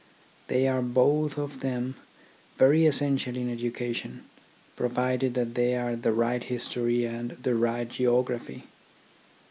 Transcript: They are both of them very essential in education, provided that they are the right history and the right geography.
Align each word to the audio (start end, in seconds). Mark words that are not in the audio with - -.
They 0.47 0.67
are 0.67 0.81
both 0.81 1.37
of 1.37 1.59
them 1.59 1.93
very 2.57 2.87
essential 2.87 3.37
in 3.37 3.51
education, 3.51 4.23
provided 4.75 5.35
that 5.35 5.53
they 5.53 5.75
are 5.75 5.95
the 5.95 6.11
right 6.11 6.43
history 6.43 7.05
and 7.05 7.37
the 7.43 7.53
right 7.53 7.87
geography. 7.87 8.63